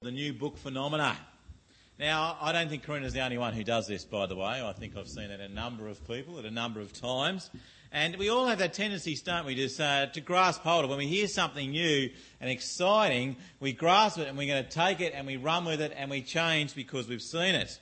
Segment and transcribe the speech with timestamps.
[0.00, 1.16] the new book phenomena.
[1.98, 4.62] Now, I don't think Karina's the only one who does this, by the way.
[4.64, 7.50] I think I've seen it a number of people at a number of times.
[7.90, 10.90] And we all have that tendency, don't we, to, uh, to grasp hold of.
[10.90, 10.94] It.
[10.94, 15.00] When we hear something new and exciting, we grasp it and we're going to take
[15.00, 17.80] it and we run with it and we change because we've seen it.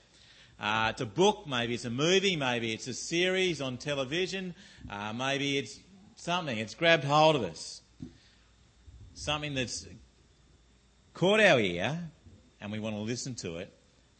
[0.58, 4.54] Uh, it's a book, maybe it's a movie, maybe it's a series on television,
[4.88, 5.80] uh, maybe it's
[6.14, 6.56] something.
[6.56, 7.82] It's grabbed hold of us.
[9.12, 9.86] Something that's
[11.16, 11.98] caught our ear
[12.60, 13.72] and we want to listen to it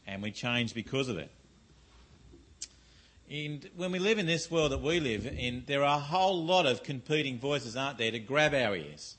[0.06, 1.30] and we change because of it.
[3.30, 6.42] And when we live in this world that we live in, there are a whole
[6.42, 9.19] lot of competing voices, aren't there, to grab our ears.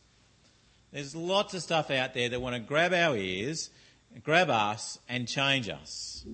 [0.92, 3.70] There's lots of stuff out there that want to grab our ears,
[4.24, 6.26] grab us, and change us.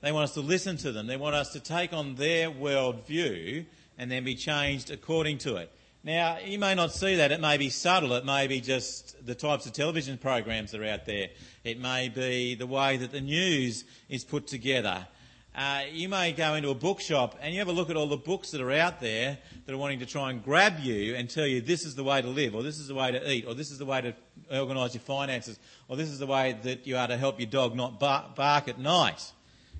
[0.00, 1.08] They want us to listen to them.
[1.08, 3.66] They want us to take on their world view
[3.98, 5.70] and then be changed according to it.
[6.02, 7.30] Now, you may not see that.
[7.30, 8.14] It may be subtle.
[8.14, 11.28] It may be just the types of television programs that are out there.
[11.62, 15.06] It may be the way that the news is put together.
[15.54, 18.16] Uh, you may go into a bookshop and you have a look at all the
[18.16, 21.46] books that are out there that are wanting to try and grab you and tell
[21.46, 23.54] you this is the way to live, or this is the way to eat, or
[23.54, 24.14] this is the way to
[24.58, 27.74] organise your finances, or this is the way that you are to help your dog
[27.76, 29.32] not bark at night.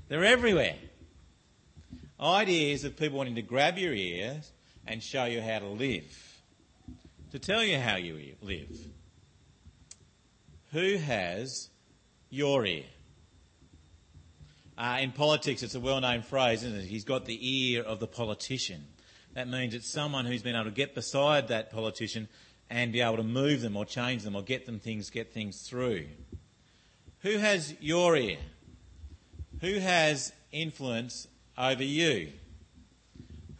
[0.08, 0.76] They're everywhere.
[2.20, 4.52] Ideas of people wanting to grab your ears
[4.86, 6.40] and show you how to live,
[7.32, 8.78] to tell you how you live.
[10.72, 11.68] Who has
[12.30, 12.84] your ear?
[14.78, 16.84] Uh, in politics, it's a well known phrase, isn't it?
[16.86, 18.86] He's got the ear of the politician.
[19.34, 22.28] That means it's someone who's been able to get beside that politician
[22.70, 25.62] and be able to move them or change them or get them things, get things
[25.68, 26.06] through.
[27.20, 28.38] Who has your ear?
[29.60, 31.28] Who has influence
[31.58, 32.32] over you?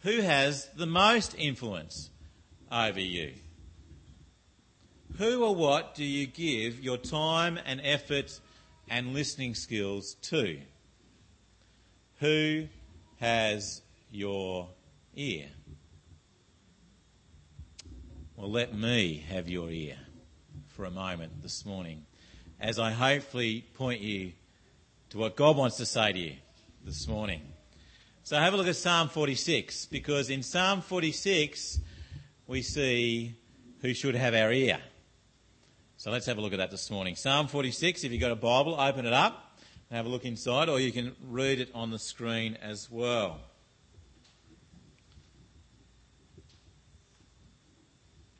[0.03, 2.09] Who has the most influence
[2.71, 3.33] over you?
[5.17, 8.39] Who or what do you give your time and effort
[8.89, 10.59] and listening skills to?
[12.19, 12.67] Who
[13.19, 14.69] has your
[15.15, 15.47] ear?
[18.35, 19.97] Well, let me have your ear
[20.69, 22.05] for a moment this morning
[22.59, 24.31] as I hopefully point you
[25.11, 26.33] to what God wants to say to you
[26.83, 27.50] this morning.
[28.23, 31.79] So have a look at Psalm 46 because in Psalm 46
[32.45, 33.35] we see
[33.81, 34.79] who should have our ear.
[35.97, 37.15] So let's have a look at that this morning.
[37.15, 39.57] Psalm 46, if you've got a Bible, open it up
[39.89, 43.39] and have a look inside, or you can read it on the screen as well.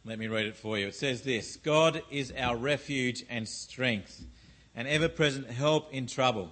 [0.06, 0.88] Let me read it for you.
[0.88, 4.26] It says this God is our refuge and strength,
[4.76, 6.52] an ever present help in trouble.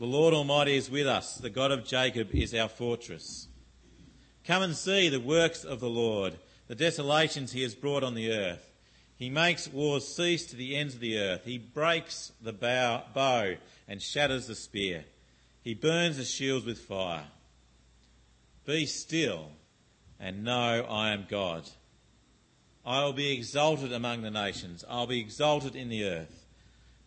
[0.00, 1.34] The Lord Almighty is with us.
[1.34, 3.48] The God of Jacob is our fortress.
[4.46, 6.38] Come and see the works of the Lord,
[6.68, 8.72] the desolations he has brought on the earth.
[9.16, 11.44] He makes wars cease to the ends of the earth.
[11.44, 13.56] He breaks the bow, bow
[13.86, 15.04] and shatters the spear.
[15.60, 17.26] He burns the shields with fire.
[18.64, 19.50] Be still
[20.18, 21.68] and know I am God.
[22.86, 24.82] I will be exalted among the nations.
[24.88, 26.39] I'll be exalted in the earth.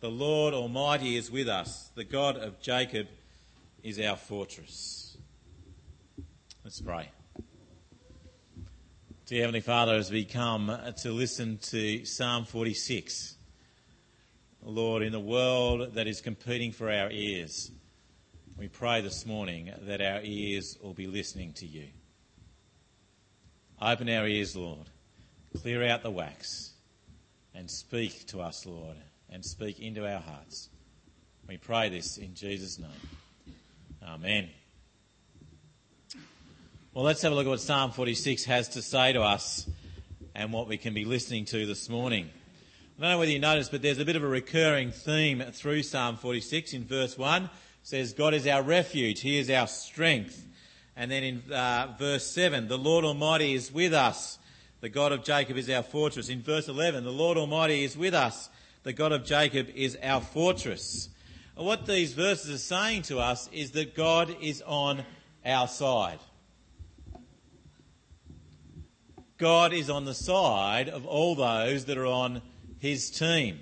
[0.03, 1.90] The Lord Almighty is with us.
[1.96, 3.08] The God of Jacob
[3.84, 5.16] is our fortress.
[6.62, 7.09] Let's pray.
[9.25, 13.38] Dear Heavenly Father, as we come to listen to Psalm 46,
[14.62, 17.72] Lord, in a world that is competing for our ears,
[18.58, 21.88] we pray this morning that our ears will be listening to you.
[23.81, 24.90] Open our ears, Lord.
[25.62, 26.74] Clear out the wax
[27.56, 28.97] and speak to us, Lord
[29.33, 30.69] and speak into our hearts.
[31.47, 32.91] We pray this in Jesus' name.
[34.07, 34.49] Amen.
[36.93, 39.67] Well, let's have a look at what Psalm 46 has to say to us
[40.35, 42.29] and what we can be listening to this morning.
[42.99, 45.81] I don't know whether you noticed, but there's a bit of a recurring theme through
[45.81, 47.46] Psalm 46 in verse 1.
[47.46, 47.49] It
[47.81, 49.22] says, God is our refuge.
[49.22, 50.46] He is our strength.
[50.96, 54.37] And then in uh, verse 7, the Lord Almighty is with us.
[54.81, 56.29] The God of Jacob is our fortress.
[56.29, 58.49] In verse 11, the Lord Almighty is with us
[58.84, 61.09] the God of Jacob is our fortress.
[61.56, 65.03] What these verses are saying to us is that God is on
[65.46, 66.20] our side.
[69.38, 72.41] God is on the side of all those that are on
[72.80, 73.59] his team.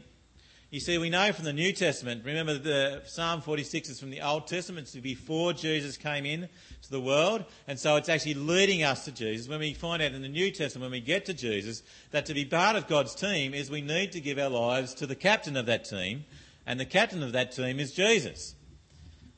[0.71, 4.21] You see, we know from the New Testament, remember the Psalm 46 is from the
[4.21, 6.47] Old Testament, it's before Jesus came in
[6.83, 9.49] to the world, and so it's actually leading us to Jesus.
[9.49, 12.33] When we find out in the New Testament, when we get to Jesus, that to
[12.33, 15.57] be part of God's team is we need to give our lives to the captain
[15.57, 16.23] of that team,
[16.65, 18.55] and the captain of that team is Jesus.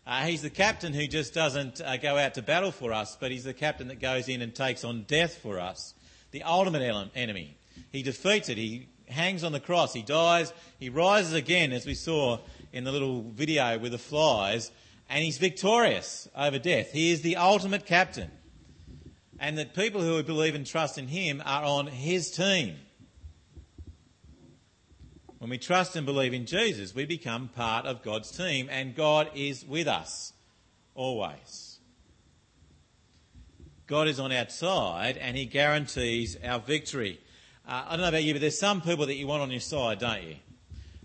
[0.05, 3.31] Uh, he's the captain who just doesn't uh, go out to battle for us, but
[3.31, 5.95] he's the captain that goes in and takes on death for us,
[6.29, 7.57] the ultimate enemy.
[7.91, 8.57] He defeats it.
[8.59, 12.39] He hangs on the cross, he dies, he rises again, as we saw
[12.71, 14.71] in the little video with the flies,
[15.09, 16.91] and he's victorious over death.
[16.91, 18.31] He is the ultimate captain.
[19.39, 22.77] And that people who believe and trust in him are on his team.
[25.39, 29.29] When we trust and believe in Jesus, we become part of God's team, and God
[29.35, 30.31] is with us
[30.95, 31.79] always.
[33.85, 37.19] God is on our side, and he guarantees our victory.
[37.65, 39.61] Uh, I don't know about you, but there's some people that you want on your
[39.61, 40.35] side, don't you?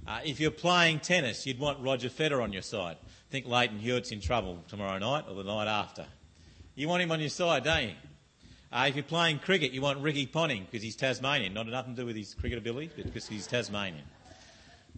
[0.07, 2.97] Uh, if you're playing tennis, you'd want Roger Federer on your side.
[3.01, 6.07] I think Lleyton Hewitt's in trouble tomorrow night or the night after.
[6.75, 7.93] You want him on your side, don't you?
[8.73, 11.55] Uh, if you're playing cricket, you want Ricky Ponting because he's Tasmanian.
[11.55, 14.05] Not nothing to do with his cricket ability, but because he's Tasmanian.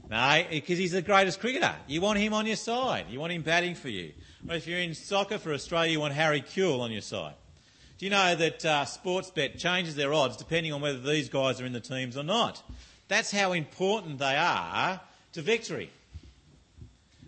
[0.09, 1.75] No, because he's the greatest cricketer.
[1.87, 3.07] You want him on your side.
[3.11, 4.13] You want him batting for you.
[4.49, 7.35] Or if you're in soccer for Australia, you want Harry Kewell on your side.
[8.01, 11.67] Do you know that uh, Sportsbet changes their odds depending on whether these guys are
[11.67, 12.63] in the teams or not?
[13.09, 15.03] That's how important they are
[15.35, 15.91] to victory.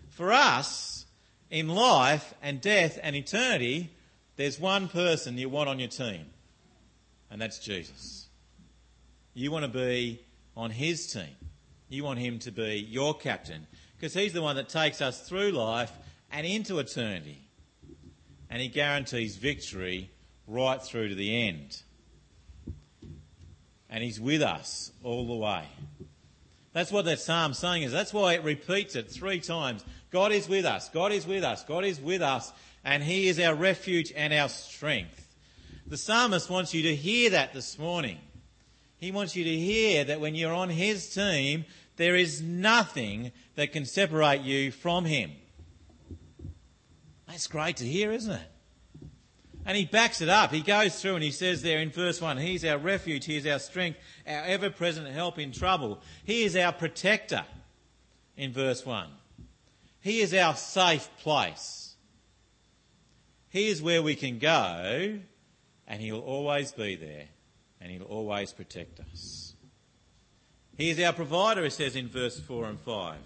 [0.09, 1.05] For us,
[1.51, 3.91] in life and death and eternity,
[4.35, 6.25] there's one person you want on your team,
[7.29, 8.25] and that's Jesus.
[9.35, 10.21] You want to be
[10.57, 11.35] on his team.
[11.87, 15.51] You want him to be your captain, because he's the one that takes us through
[15.51, 15.91] life
[16.31, 17.41] and into eternity.
[18.49, 20.09] And he guarantees victory
[20.47, 21.81] right through to the end.
[23.89, 25.65] And He's with us all the way.
[26.73, 27.91] That's what that psalm's saying is.
[27.91, 29.85] That's why it repeats it three times.
[30.09, 30.89] God is with us.
[30.89, 31.63] God is with us.
[31.63, 32.51] God is with us.
[32.83, 35.35] And He is our refuge and our strength.
[35.85, 38.17] The psalmist wants you to hear that this morning.
[38.97, 41.65] He wants you to hear that when you're on His team,
[41.97, 45.31] there is nothing that can separate you from Him.
[47.27, 48.52] That's great to hear, isn't it?
[49.65, 50.51] And he backs it up.
[50.51, 53.47] He goes through and he says there in verse 1 He's our refuge, He is
[53.47, 56.01] our strength, our ever present help in trouble.
[56.25, 57.45] He is our protector
[58.35, 59.07] in verse 1.
[60.01, 61.95] He is our safe place.
[63.49, 65.19] He is where we can go
[65.87, 67.27] and He'll always be there
[67.79, 69.53] and He'll always protect us.
[70.75, 73.17] He is our provider, it says in verse 4 and 5.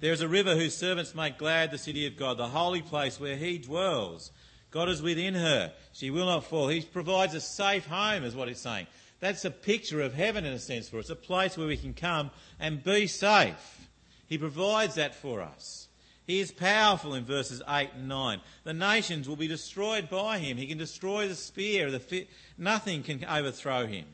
[0.00, 3.18] There is a river whose servants make glad the city of God, the holy place
[3.18, 4.30] where He dwells.
[4.70, 5.72] God is within her.
[5.92, 6.68] She will not fall.
[6.68, 8.86] He provides a safe home, is what it's saying.
[9.20, 11.94] That's a picture of heaven in a sense for us, a place where we can
[11.94, 12.30] come
[12.60, 13.88] and be safe.
[14.28, 15.88] He provides that for us.
[16.26, 18.40] He is powerful in verses 8 and 9.
[18.64, 20.58] The nations will be destroyed by him.
[20.58, 21.90] He can destroy the spear.
[21.90, 22.28] The fi-
[22.58, 24.04] Nothing can overthrow him.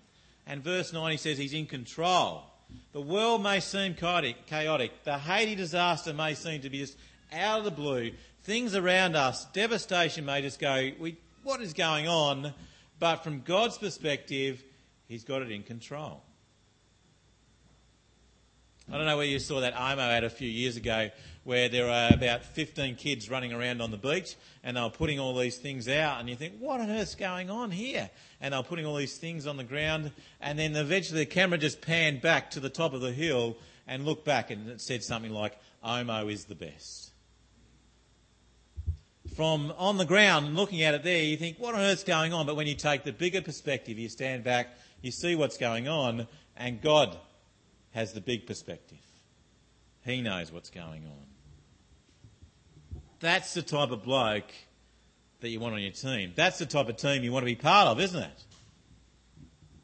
[0.47, 2.45] And verse 9 he says he's in control.
[2.93, 5.03] The world may seem chaotic, chaotic.
[5.03, 6.97] The Haiti disaster may seem to be just
[7.33, 8.13] out of the blue
[8.45, 12.53] things around us, devastation may just go, we, what is going on?
[12.99, 14.63] But from God's perspective,
[15.09, 16.23] He's got it in control.
[18.91, 21.11] I don't know where you saw that OMO ad a few years ago
[21.45, 25.19] where there are about 15 kids running around on the beach and they were putting
[25.19, 28.11] all these things out and you think, what on earth's going on here?
[28.43, 30.11] And they were putting all these things on the ground
[30.41, 34.05] and then eventually the camera just panned back to the top of the hill and
[34.05, 37.14] looked back and it said something like, OMO is the best
[39.35, 42.33] from on the ground and looking at it there, you think, what on earth's going
[42.33, 42.47] on?
[42.47, 46.27] But when you take the bigger perspective, you stand back, you see what's going on,
[46.57, 47.17] and God
[47.93, 48.99] has the big perspective.
[50.05, 51.27] He knows what's going on.
[53.21, 54.53] That's the type of bloke
[55.41, 56.33] that you want on your team.
[56.35, 58.45] That's the type of team you want to be part of, isn't it?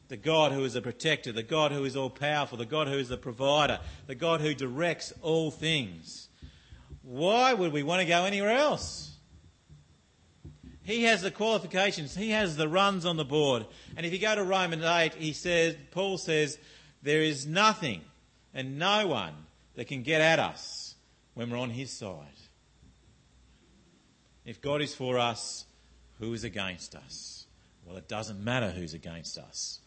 [0.09, 2.97] The God who is a protector, the God who is all powerful, the God who
[2.97, 6.27] is the provider, the God who directs all things.
[7.03, 9.10] Why would we want to go anywhere else?
[10.83, 12.15] He has the qualifications.
[12.15, 13.65] He has the runs on the board.
[13.95, 16.57] And if you go to Romans 8, he says, Paul says,
[17.03, 18.01] there is nothing
[18.53, 19.33] and no one
[19.75, 20.95] that can get at us
[21.33, 22.27] when we're on his side.
[24.45, 25.65] If God is for us,
[26.19, 27.45] who is against us?
[27.85, 29.79] Well, it doesn't matter who's against us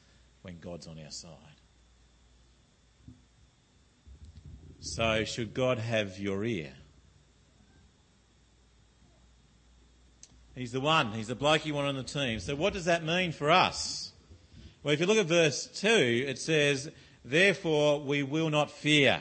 [0.43, 1.31] when God's on our side.
[4.81, 6.73] So, should God have your ear?
[10.55, 11.13] He's the one.
[11.13, 12.39] He's the bloke you want on the team.
[12.41, 14.13] So what does that mean for us?
[14.83, 15.89] Well, if you look at verse 2,
[16.29, 16.91] it says,
[17.25, 19.21] Therefore we will not fear.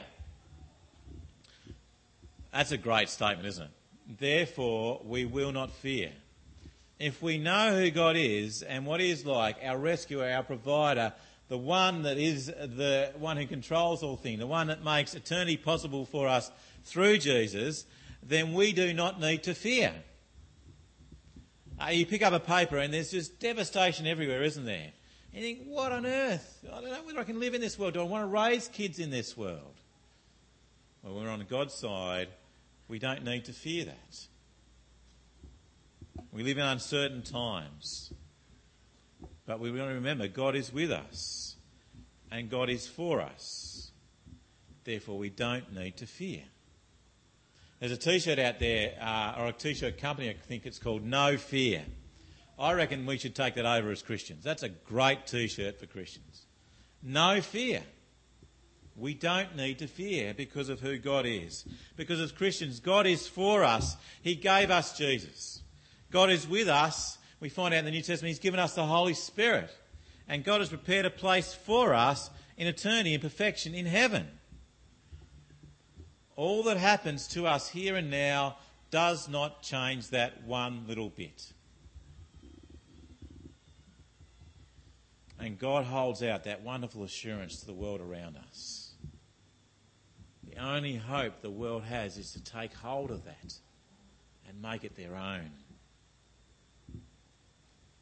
[2.54, 3.72] That's a great statement, isn't it?
[4.20, 6.12] Therefore, we will not fear.
[7.00, 11.14] If we know who God is and what He is like, our rescuer, our provider,
[11.50, 15.58] the one that is the one who controls all things, the one that makes eternity
[15.58, 16.52] possible for us
[16.84, 17.86] through Jesus,
[18.22, 19.94] then we do not need to fear.
[21.84, 24.92] Uh, you pick up a paper and there's just devastation everywhere, isn't there?
[25.34, 26.64] And you think, what on earth?
[26.72, 27.96] I don't know whether I can live in this world.
[27.96, 29.76] Do I want to raise kids in this world?
[31.02, 32.30] Well, we're on God's side.
[32.88, 34.28] We don't need to fear that.
[36.32, 38.14] We live in uncertain times.
[39.46, 41.56] But we want to remember God is with us
[42.32, 43.92] and God is for us.
[44.86, 46.44] Therefore, we don't need to fear.
[47.84, 51.36] There's a t-shirt out there, uh, or a t-shirt company, I think it's called No
[51.36, 51.84] Fear.
[52.58, 54.42] I reckon we should take that over as Christians.
[54.42, 56.46] That's a great t-shirt for Christians.
[57.04, 57.84] No fear.
[58.96, 61.66] We don't need to fear because of who God is.
[61.98, 63.98] Because as Christians, God is for us.
[64.22, 65.62] He gave us Jesus.
[66.10, 67.18] God is with us.
[67.42, 69.78] We find out in the New Testament He's given us the Holy Spirit.
[70.30, 74.30] And God has prepared a place for us in eternity, in perfection, in heaven
[76.36, 78.58] all that happens to us here and now
[78.92, 81.54] does not change that one little bit.
[85.40, 88.94] And God holds out that wonderful assurance to the world around us.
[90.44, 93.54] The only hope the world has is to take hold of that
[94.48, 95.52] and make it their own.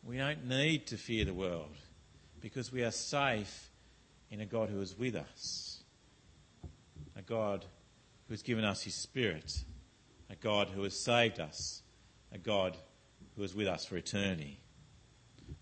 [0.04, 1.78] We don't need to fear the world
[2.42, 3.70] because we are safe
[4.30, 5.84] in a God who is with us.
[7.16, 7.66] A God
[8.32, 9.66] who has given us his Spirit,
[10.30, 11.82] a God who has saved us,
[12.32, 12.78] a God
[13.36, 14.58] who is with us for eternity.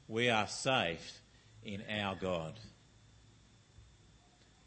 [0.07, 1.23] We are safe
[1.63, 2.59] in our God.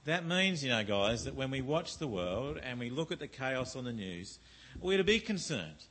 [0.05, 3.21] That means, you know, guys, that when we watch the world and we look at
[3.21, 4.41] the chaos on the news,
[4.81, 5.85] we're to be concerned.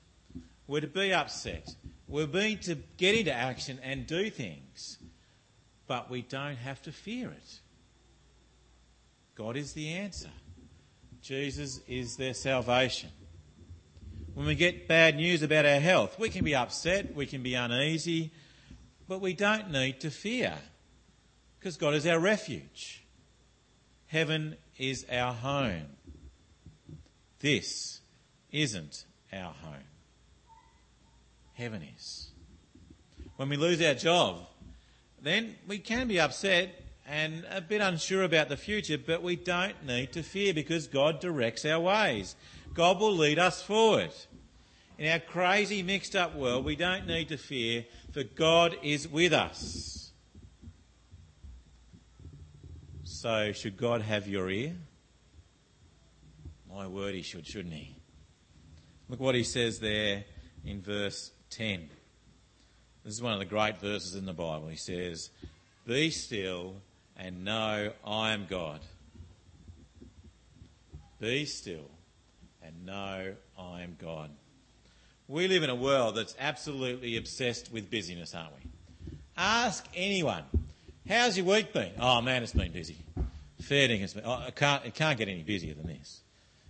[0.67, 1.73] We're to be upset.
[2.09, 4.97] We're being to get into action and do things.
[5.87, 7.59] But we don't have to fear it.
[9.33, 10.31] God is the answer.
[11.21, 13.09] Jesus is their salvation.
[14.33, 17.53] When we get bad news about our health, we can be upset, we can be
[17.53, 18.31] uneasy,
[19.07, 20.57] but we don't need to fear
[21.59, 23.03] because God is our refuge.
[24.07, 25.85] Heaven is our home.
[27.39, 28.01] This
[28.51, 29.87] isn't our home.
[31.53, 32.31] Heaven is.
[33.35, 34.47] When we lose our job,
[35.21, 39.85] then we can be upset and a bit unsure about the future, but we don't
[39.85, 42.37] need to fear because God directs our ways.
[42.73, 44.11] God will lead us forward.
[44.97, 49.33] In our crazy, mixed up world, we don't need to fear, for God is with
[49.33, 50.13] us.
[53.03, 54.73] So, should God have your ear?
[56.73, 57.97] My word, he should, shouldn't he?
[59.09, 60.23] Look what he says there
[60.63, 61.89] in verse 10.
[63.03, 64.69] This is one of the great verses in the Bible.
[64.69, 65.29] He says,
[65.85, 66.75] Be still
[67.21, 68.79] and know I am God.
[71.19, 71.89] Be still
[72.63, 74.31] and know I am God.
[75.27, 78.69] We live in a world that's absolutely obsessed with busyness, aren't we?
[79.37, 80.43] Ask anyone,
[81.07, 81.91] how's your week been?
[81.99, 82.97] Oh man, it's been busy.
[83.61, 86.21] Fair dinkum, oh, it, can't, it can't get any busier than this.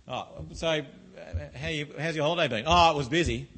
[0.06, 0.82] Oh, so, uh,
[1.58, 2.64] how you, how's your holiday been?
[2.66, 3.48] Oh, it was busy.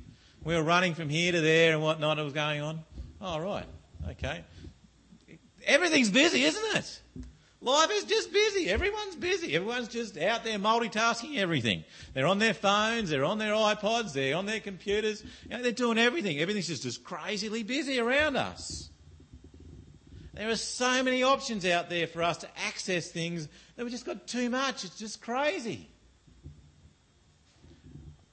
[0.45, 2.81] We were running from here to there and whatnot, it was going on.
[3.21, 3.67] Oh, right.
[4.11, 4.45] Okay.
[5.67, 7.01] Everything's busy, isn't it?
[7.61, 8.69] Life is just busy.
[8.69, 9.55] Everyone's busy.
[9.55, 11.85] Everyone's just out there multitasking everything.
[12.13, 15.25] They're on their phones, they're on their iPods, they're on their computers.
[15.45, 16.39] You know, they're doing everything.
[16.41, 18.91] Everything's just, just crazily busy around us.
[20.35, 24.05] There are so many options out there for us to access things that we've just
[24.05, 24.85] got too much.
[24.85, 25.89] It's just crazy.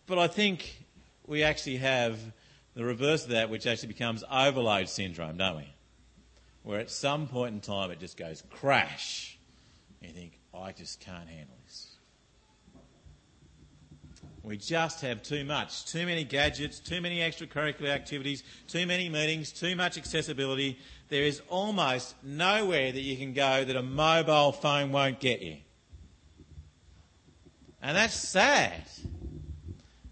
[0.08, 0.88] But I think
[1.26, 2.20] we actually have
[2.74, 5.71] the reverse of that, which actually becomes overload syndrome, don't we?
[6.64, 9.38] Where at some point in time it just goes crash.
[10.02, 11.96] You think, I just can't handle this.
[14.44, 15.86] We just have too much.
[15.86, 20.80] Too many gadgets, too many extracurricular activities, too many meetings, too much accessibility.
[21.10, 25.58] There is almost nowhere that you can go that a mobile phone won't get you.
[27.84, 28.82] And that's sad.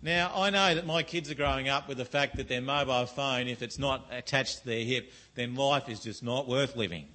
[0.01, 3.05] Now, I know that my kids are growing up with the fact that their mobile
[3.05, 7.07] phone, if it's not attached to their hip, then life is just not worth living.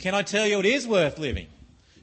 [0.00, 1.46] Can I tell you it is worth living?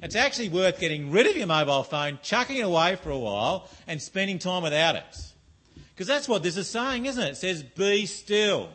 [0.01, 3.69] It's actually worth getting rid of your mobile phone, chucking it away for a while,
[3.87, 5.03] and spending time without it.
[5.93, 7.31] Because that's what this is saying, isn't it?
[7.31, 8.69] It says, be still.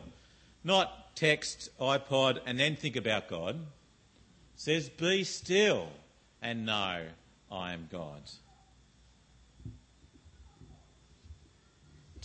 [0.63, 3.55] Not text, iPod, and then think about God.
[3.55, 3.61] It
[4.55, 5.87] says, be still
[6.41, 7.05] and know
[7.51, 8.21] I am God.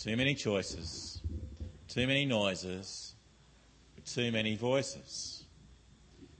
[0.07, 1.21] Too many choices,
[1.89, 3.13] too many noises,
[4.05, 5.43] too many voices.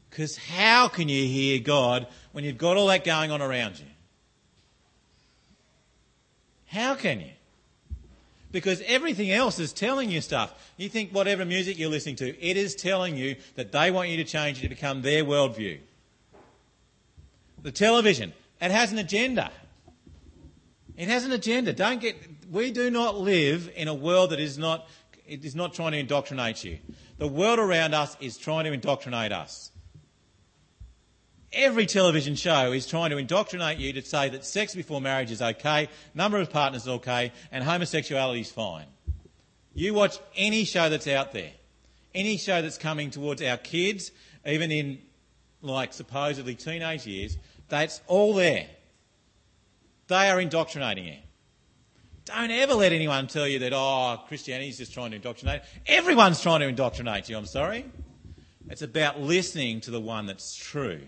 [0.10, 3.86] Because how can you hear God when you've got all that going on around you?
[6.68, 7.32] How can you?
[8.54, 10.54] Because everything else is telling you stuff.
[10.78, 14.16] You think whatever music you're listening to, it is telling you that they want you
[14.16, 15.80] to change it to become their worldview.
[17.64, 18.32] The television,
[18.62, 19.52] it has an agenda.
[20.98, 21.74] It has an agenda.
[21.74, 22.18] Don't get,
[22.52, 24.90] we do not live in a world that is not,
[25.28, 26.80] it is not trying to indoctrinate you.
[27.20, 29.72] The world around us is trying to indoctrinate us.
[31.54, 35.42] Every television show is trying to indoctrinate you to say that sex before marriage is
[35.42, 38.86] okay, number of partners is okay, and homosexuality is fine.
[39.74, 41.52] You watch any show that's out there,
[42.14, 44.12] any show that's coming towards our kids,
[44.46, 45.00] even in
[45.62, 47.38] like supposedly teenage years,
[47.70, 48.68] that's all there.
[50.08, 51.18] They are indoctrinating you.
[52.26, 55.62] Don't ever let anyone tell you that, oh, Christianity is just trying to indoctrinate.
[55.86, 57.86] Everyone's trying to indoctrinate you, I'm sorry.
[58.70, 61.02] It's about listening to the one that's true.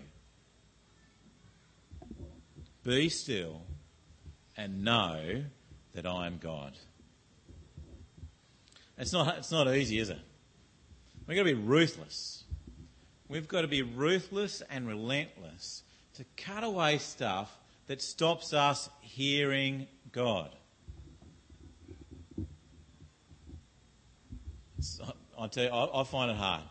[2.82, 3.60] Be still
[4.56, 5.44] and know
[5.92, 6.72] that I am God.
[8.96, 10.18] It's not, it's not easy, is it?
[11.26, 12.44] We've got to be ruthless.
[13.28, 15.82] We've got to be ruthless and relentless
[16.14, 17.59] to cut away stuff
[17.90, 20.54] that stops us hearing God.
[25.36, 26.62] I tell you, I, I find it hard.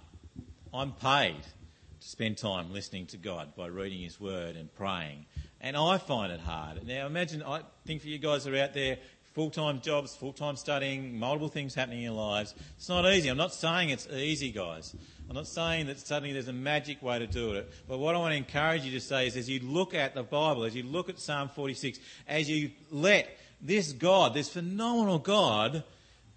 [0.73, 5.25] I'm paid to spend time listening to God by reading His Word and praying,
[5.59, 6.87] and I find it hard.
[6.87, 8.99] Now, imagine, I think for you guys who are out there,
[9.33, 12.55] full time jobs, full time studying, multiple things happening in your lives.
[12.77, 13.29] It's not easy.
[13.29, 14.95] I'm not saying it's easy, guys.
[15.29, 17.71] I'm not saying that suddenly there's a magic way to do it.
[17.87, 20.23] But what I want to encourage you to say is as you look at the
[20.23, 23.29] Bible, as you look at Psalm 46, as you let
[23.61, 25.83] this God, this phenomenal God,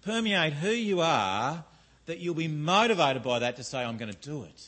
[0.03, 1.63] permeate who you are,
[2.05, 4.67] that you'll be motivated by that to say, I'm going to do it.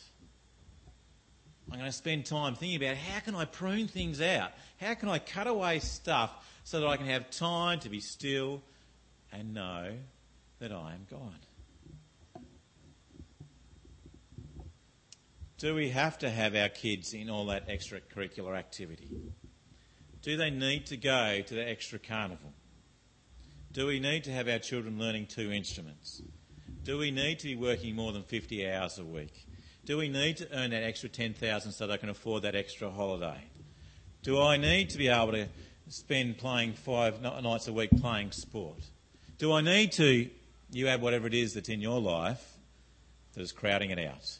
[1.71, 4.51] I'm going to spend time thinking about how can I prune things out?
[4.79, 6.31] How can I cut away stuff
[6.65, 8.63] so that I can have time to be still
[9.31, 9.91] and know
[10.59, 12.43] that I am God?
[15.59, 19.09] Do we have to have our kids in all that extracurricular activity?
[20.23, 22.51] Do they need to go to the extra carnival?
[23.71, 26.23] Do we need to have our children learning two instruments?
[26.83, 29.47] Do we need to be working more than 50 hours a week?
[29.85, 33.43] Do we need to earn that extra 10,000 so they can afford that extra holiday?
[34.23, 35.47] Do I need to be able to
[35.87, 38.79] spend playing five nights a week playing sport?
[39.37, 40.29] Do I need to,
[40.71, 42.57] you add whatever it is that's in your life
[43.33, 44.37] that is crowding it out?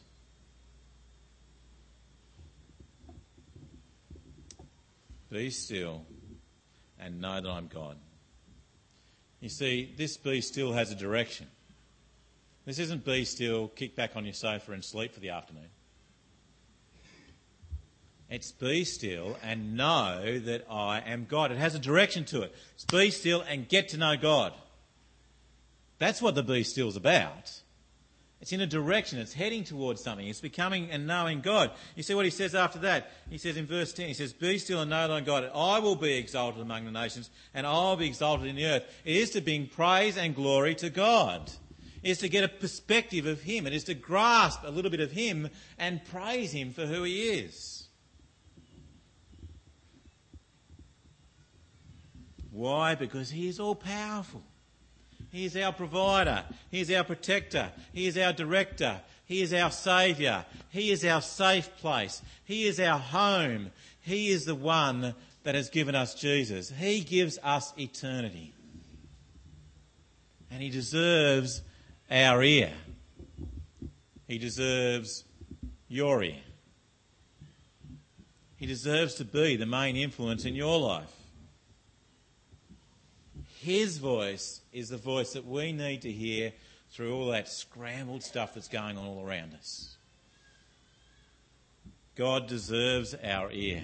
[5.29, 6.05] Be still
[6.99, 7.97] and know that I'm God.
[9.41, 11.47] You see, this be still has a direction.
[12.65, 15.67] This isn't be still, kick back on your sofa and sleep for the afternoon.
[18.29, 21.51] It's be still and know that I am God.
[21.51, 22.55] It has a direction to it.
[22.73, 24.53] It's be still and get to know God.
[25.99, 27.61] That's what the be still is about.
[28.41, 29.19] It's in a direction.
[29.19, 30.27] It's heading towards something.
[30.27, 31.71] It's becoming and knowing God.
[31.95, 33.11] You see what he says after that?
[33.29, 35.49] He says in verse 10, he says, Be still and know I am God.
[35.55, 38.83] I will be exalted among the nations and I'll be exalted in the earth.
[39.05, 41.49] It is to bring praise and glory to God
[42.03, 43.65] It is to get a perspective of Him.
[43.65, 47.23] It is to grasp a little bit of Him and praise Him for who He
[47.39, 47.74] is.
[52.55, 52.95] Why?
[52.95, 54.41] Because He is all powerful.
[55.29, 56.45] He is our provider.
[56.71, 57.69] He is our protector.
[57.91, 59.01] He is our director.
[59.25, 60.45] He is our saviour.
[60.69, 62.21] He is our safe place.
[62.45, 63.71] He is our home.
[63.99, 65.13] He is the one
[65.43, 66.69] that has given us Jesus.
[66.69, 68.53] He gives us eternity.
[70.49, 71.61] And He deserves
[72.09, 72.71] our ear.
[74.29, 75.25] He deserves
[75.89, 76.39] your ear.
[78.55, 81.11] He deserves to be the main influence in your life.
[83.65, 86.54] His voice is the voice that we need to hear
[86.91, 89.97] through all that scrambled stuff that's going on all around us.
[92.13, 93.82] God deserves our ear.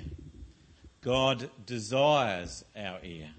[1.02, 3.32] God desires our ear.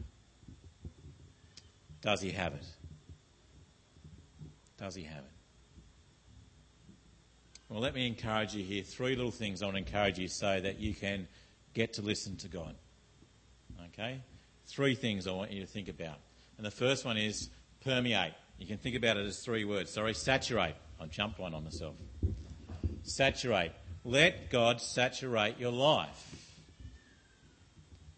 [2.00, 2.66] Does he have it?
[4.78, 5.30] Does he have it?
[7.68, 8.82] Well, let me encourage you here.
[8.82, 11.28] Three little things I want to encourage you so that you can
[11.72, 12.74] get to listen to God.
[13.90, 14.20] Okay?
[14.66, 16.18] Three things I want you to think about.
[16.56, 17.50] And the first one is
[17.84, 18.34] permeate.
[18.58, 19.90] You can think about it as three words.
[19.90, 20.74] Sorry, saturate.
[21.00, 21.94] I jumped one on myself.
[23.02, 23.72] Saturate.
[24.04, 26.38] Let God saturate your life.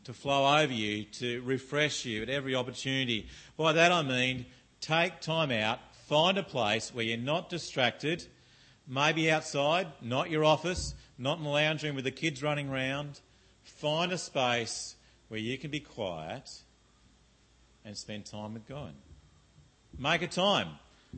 [0.05, 3.29] To flow over you, to refresh you at every opportunity.
[3.57, 4.44] By that I mean
[4.81, 8.27] take time out, find a place where you're not distracted,
[8.87, 13.20] maybe outside, not your office, not in the lounge room with the kids running around.
[13.62, 14.97] Find a space
[15.29, 16.51] where you can be quiet
[17.85, 18.94] and spend time with God.
[19.99, 20.68] Make a time,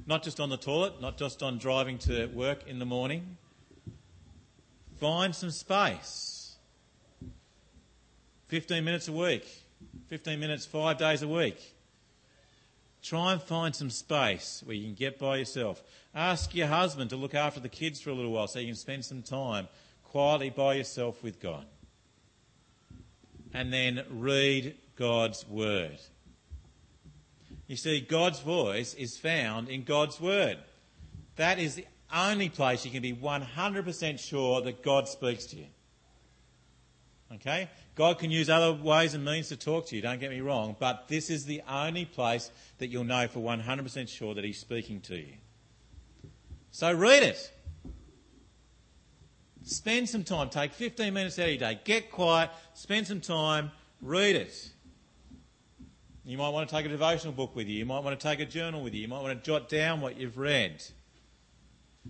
[0.07, 3.37] not just on the toilet, not just on driving to work in the morning.
[4.98, 6.57] Find some space.
[8.48, 9.46] 15 minutes a week,
[10.09, 11.74] 15 minutes five days a week.
[13.02, 15.83] Try and find some space where you can get by yourself.
[16.14, 18.74] Ask your husband to look after the kids for a little while so you can
[18.74, 19.68] spend some time
[20.02, 21.66] quietly by yourself with God.
[23.52, 25.98] And then read God's Word.
[27.66, 30.59] You see, God's voice is found in God's Word.
[31.37, 35.66] That is the only place you can be 100% sure that God speaks to you.
[37.35, 37.68] Okay?
[37.96, 40.76] God can use other ways and means to talk to you, don't get me wrong,
[40.79, 45.00] but this is the only place that you'll know for 100% sure that He's speaking
[45.02, 45.35] to you.
[46.70, 47.52] So read it.
[49.64, 50.48] Spend some time.
[50.48, 51.81] Take 15 minutes out of your day.
[51.83, 52.50] Get quiet.
[52.74, 53.72] Spend some time.
[54.00, 54.70] Read it.
[56.27, 57.79] You might want to take a devotional book with you.
[57.79, 59.03] You might want to take a journal with you.
[59.03, 60.83] You might want to jot down what you've read.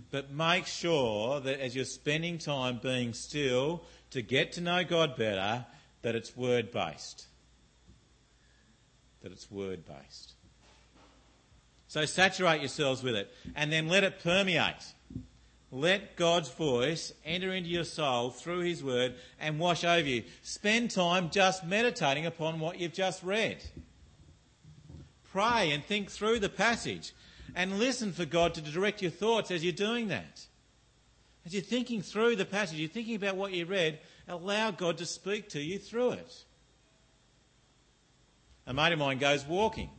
[0.09, 5.15] But make sure that as you're spending time being still to get to know God
[5.15, 5.67] better,
[6.01, 7.27] that it's word based.
[9.21, 10.33] That it's word based.
[11.87, 14.93] So saturate yourselves with it and then let it permeate.
[15.71, 20.23] Let God's voice enter into your soul through His Word and wash over you.
[20.41, 23.61] Spend time just meditating upon what you've just read.
[25.37, 27.13] Pray and think through the passage
[27.53, 30.47] and listen for God to direct your thoughts as you're doing that.
[31.45, 35.05] As you're thinking through the passage, you're thinking about what you read, allow God to
[35.05, 36.43] speak to you through it.
[38.65, 39.91] A mate of mine goes walking.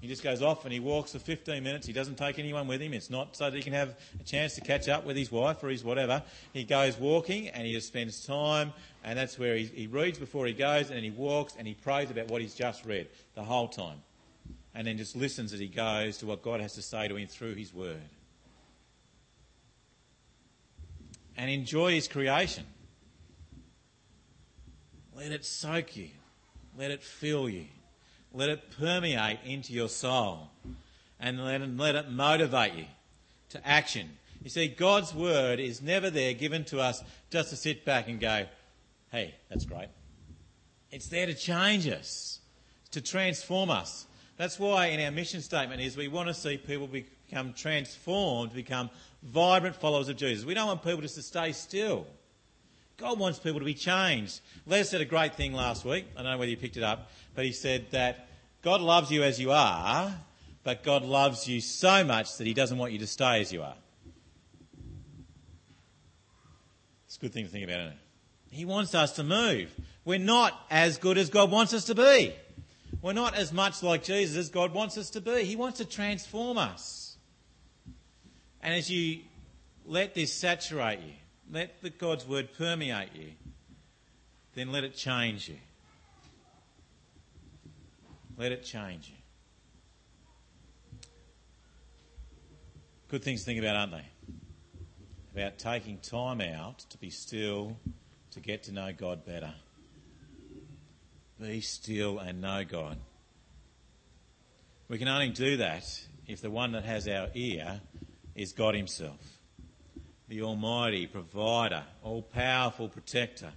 [0.00, 1.86] He just goes off and he walks for 15 minutes.
[1.86, 2.94] He doesn't take anyone with him.
[2.94, 5.62] It's not so that he can have a chance to catch up with his wife
[5.62, 6.22] or his whatever.
[6.54, 8.72] He goes walking and he just spends time,
[9.04, 12.10] and that's where he, he reads before he goes, and he walks and he prays
[12.10, 13.98] about what he's just read the whole time.
[14.74, 17.28] And then just listens as he goes to what God has to say to him
[17.28, 18.00] through his word.
[21.36, 22.64] And enjoy his creation.
[25.14, 26.08] Let it soak you.
[26.78, 27.66] Let it fill you.
[28.32, 30.48] Let it permeate into your soul.
[31.20, 32.86] And let it, let it motivate you
[33.50, 34.08] to action.
[34.42, 38.18] You see, God's word is never there given to us just to sit back and
[38.18, 38.46] go,
[39.12, 39.88] hey, that's great.
[40.90, 42.40] It's there to change us,
[42.90, 44.06] to transform us.
[44.42, 48.90] That's why in our mission statement is we want to see people become transformed, become
[49.22, 50.44] vibrant followers of Jesus.
[50.44, 52.08] We don't want people just to stay still.
[52.96, 54.40] God wants people to be changed.
[54.66, 56.06] Les said a great thing last week.
[56.16, 58.30] I don't know whether you picked it up, but he said that
[58.62, 60.12] God loves you as you are,
[60.64, 63.62] but God loves you so much that he doesn't want you to stay as you
[63.62, 63.76] are.
[67.06, 67.98] It's a good thing to think about, isn't it?
[68.50, 69.72] He wants us to move.
[70.04, 72.34] We're not as good as God wants us to be.
[73.02, 75.42] We're not as much like Jesus as God wants us to be.
[75.42, 77.16] He wants to transform us.
[78.62, 79.18] And as you
[79.84, 81.12] let this saturate you,
[81.50, 83.32] let the God's word permeate you,
[84.54, 85.56] then let it change you.
[88.38, 89.16] Let it change you.
[93.08, 95.40] Good things to think about, aren't they?
[95.40, 97.76] About taking time out to be still,
[98.30, 99.52] to get to know God better.
[101.42, 102.98] Be still and know God.
[104.88, 105.82] We can only do that
[106.28, 107.80] if the one that has our ear
[108.36, 109.18] is God Himself,
[110.28, 113.50] the Almighty Provider, all powerful Protector,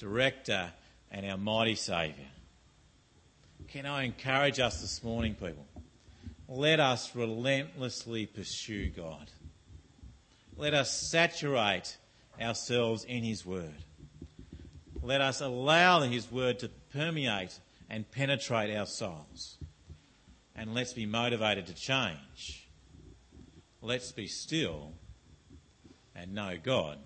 [0.00, 0.72] Director,
[1.12, 2.26] and our mighty Saviour.
[3.68, 5.64] Can I encourage us this morning, people?
[6.48, 9.30] Let us relentlessly pursue God.
[10.56, 11.98] Let us saturate
[12.40, 13.84] ourselves in His Word.
[15.00, 19.56] Let us allow His Word to permeate and penetrate our souls.
[20.56, 22.68] And let's be motivated to change.
[23.80, 24.94] Let's be still
[26.16, 26.98] and know God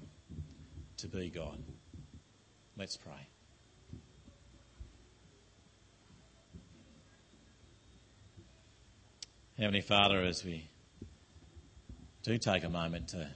[0.97, 1.63] to be God.
[2.79, 3.13] Let's pray.
[9.59, 10.71] Heavenly Father, as we
[12.23, 13.29] do take a moment to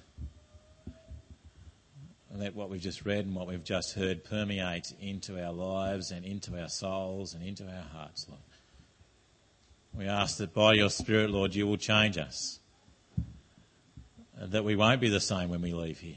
[2.35, 6.25] let what we've just read and what we've just heard permeate into our lives and
[6.25, 8.41] into our souls and into our hearts, Lord.
[9.95, 12.59] We ask that by your Spirit, Lord, you will change us.
[14.39, 16.17] That we won't be the same when we leave here.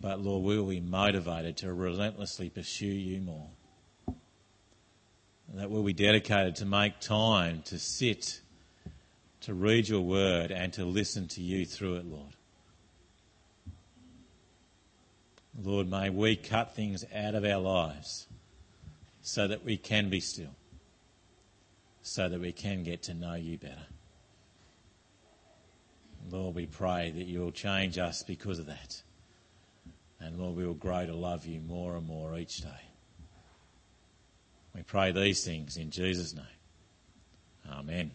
[0.00, 3.48] But Lord, we will be motivated to relentlessly pursue you more.
[5.54, 8.40] that we'll be dedicated to make time to sit,
[9.42, 12.34] to read your word, and to listen to you through it, Lord.
[15.60, 18.26] Lord, may we cut things out of our lives
[19.20, 20.54] so that we can be still,
[22.02, 23.86] so that we can get to know you better.
[26.30, 29.02] Lord, we pray that you will change us because of that.
[30.20, 32.68] And Lord, we will grow to love you more and more each day.
[34.74, 36.44] We pray these things in Jesus' name.
[37.70, 38.12] Amen.